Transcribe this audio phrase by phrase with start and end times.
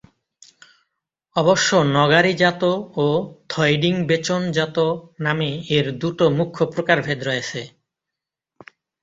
[1.35, 2.61] অবশ্য নগারি-জাত
[2.97, 3.07] ও
[3.49, 4.77] থইডিং-বেচন-জাত
[5.19, 7.61] নামে এর দুটো মুখ্য প্রকারভেদ রয়েছে।